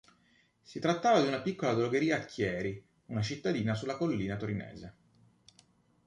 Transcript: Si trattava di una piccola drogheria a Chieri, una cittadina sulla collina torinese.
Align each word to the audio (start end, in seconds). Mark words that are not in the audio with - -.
Si 0.63 0.79
trattava 0.79 1.21
di 1.21 1.27
una 1.27 1.41
piccola 1.41 1.75
drogheria 1.75 2.15
a 2.17 2.19
Chieri, 2.25 2.83
una 3.09 3.21
cittadina 3.21 3.75
sulla 3.75 3.97
collina 3.97 4.35
torinese. 4.35 4.93